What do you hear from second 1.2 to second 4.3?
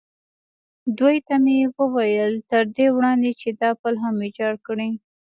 ته مې وویل: تر دې وړاندې چې دا پل هم